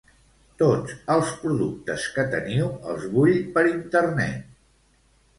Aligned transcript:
Tots 0.59 0.93
els 1.15 1.33
productes 1.41 2.05
que 2.15 2.25
teniu 2.31 2.69
els 2.93 3.05
vull 3.17 3.35
per 3.59 3.63
internet. 3.73 4.49